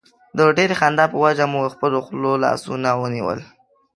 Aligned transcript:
د 0.37 0.39
ډېرې 0.57 0.75
خندا 0.79 1.05
په 1.11 1.17
وجه 1.23 1.45
مو 1.51 1.59
پر 1.63 1.67
خپلو 1.73 1.97
خولو 2.05 2.31
لاسونه 2.43 2.89
ونیول. 3.01 3.39